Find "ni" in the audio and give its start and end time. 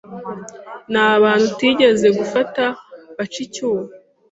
0.91-0.99